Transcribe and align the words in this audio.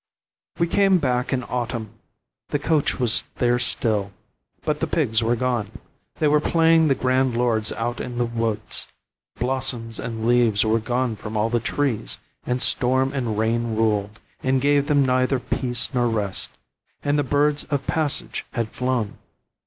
We 0.57 0.65
came 0.65 0.97
back 0.97 1.31
in 1.31 1.43
autumn. 1.43 1.91
The 2.49 2.57
coach 2.57 2.99
was 2.99 3.23
there 3.35 3.59
still, 3.59 4.11
but 4.63 4.79
the 4.79 4.87
pigs 4.87 5.21
were 5.21 5.35
gone. 5.35 5.69
They 6.17 6.27
were 6.27 6.39
playing 6.39 6.87
the 6.87 6.95
grand 6.95 7.37
lords 7.37 7.71
out 7.73 7.99
in 8.01 8.17
the 8.17 8.25
woods. 8.25 8.87
Blossoms 9.37 9.99
and 9.99 10.25
leaves 10.25 10.65
were 10.65 10.79
gone 10.79 11.15
from 11.17 11.37
all 11.37 11.51
the 11.51 11.59
trees, 11.59 12.17
and 12.47 12.63
storm 12.63 13.13
and 13.13 13.37
rain 13.37 13.75
ruled, 13.75 14.19
and 14.41 14.59
gave 14.59 14.87
them 14.87 15.05
neither 15.05 15.39
peace 15.39 15.93
nor 15.93 16.09
rest; 16.09 16.49
and 17.03 17.19
the 17.19 17.23
birds 17.23 17.65
of 17.65 17.85
passage 17.85 18.43
had 18.53 18.69
flown. 18.69 19.19